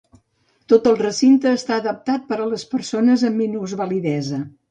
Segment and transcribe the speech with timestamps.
[0.71, 4.43] Tot el recinte està adaptat per a les persones amb minusvalidesa.